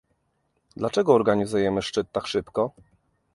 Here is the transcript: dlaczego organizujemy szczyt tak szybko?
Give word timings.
dlaczego 0.75 1.13
organizujemy 1.13 1.81
szczyt 1.81 2.11
tak 2.11 2.27
szybko? 2.27 2.71